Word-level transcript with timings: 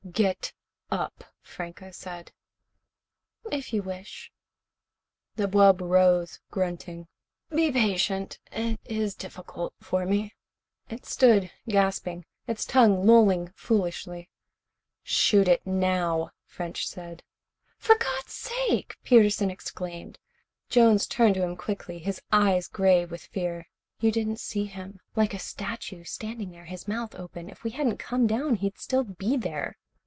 "Get 0.11 0.51
up," 0.89 1.23
Franco 1.41 1.91
said. 1.91 2.33
"If 3.51 3.71
you 3.71 3.81
wish." 3.83 4.29
The 5.37 5.47
wub 5.47 5.79
rose, 5.79 6.41
grunting. 6.49 7.07
"Be 7.49 7.71
patient. 7.71 8.37
It 8.51 8.79
is 8.83 9.13
difficult 9.15 9.73
for 9.79 10.05
me." 10.05 10.33
It 10.89 11.05
stood, 11.05 11.49
gasping, 11.69 12.25
its 12.45 12.65
tongue 12.65 13.05
lolling 13.07 13.53
foolishly. 13.55 14.27
"Shoot 15.01 15.47
it 15.47 15.65
now," 15.65 16.31
French 16.45 16.87
said. 16.89 17.23
"For 17.77 17.95
God's 17.95 18.33
sake!" 18.33 18.97
Peterson 19.03 19.49
exclaimed. 19.49 20.17
Jones 20.67 21.07
turned 21.07 21.35
to 21.35 21.43
him 21.43 21.55
quickly, 21.55 21.99
his 21.99 22.21
eyes 22.33 22.67
gray 22.67 23.05
with 23.05 23.21
fear. 23.27 23.67
"You 24.01 24.11
didn't 24.11 24.41
see 24.41 24.65
him 24.65 24.99
like 25.15 25.33
a 25.33 25.39
statue, 25.39 26.03
standing 26.03 26.49
there, 26.51 26.65
his 26.65 26.85
mouth 26.87 27.15
open. 27.15 27.49
If 27.49 27.63
we 27.63 27.69
hadn't 27.69 27.97
come 27.99 28.27
down, 28.27 28.55
he'd 28.55 28.77
still 28.79 29.03
be 29.05 29.37
there." 29.37 29.77